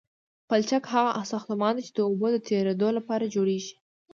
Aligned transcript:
پلچک 0.47 0.83
هغه 0.93 1.11
ساختمان 1.31 1.73
دی 1.75 1.81
چې 1.87 1.93
د 1.95 1.99
اوبو 2.07 2.27
د 2.31 2.37
تیرېدو 2.47 2.87
لپاره 2.97 3.31
جوړیږي 3.35 3.75